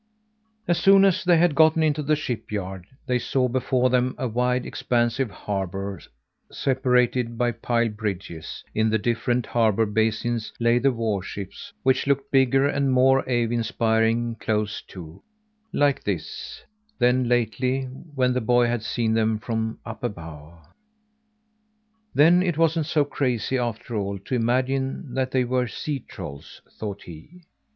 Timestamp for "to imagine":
24.17-25.13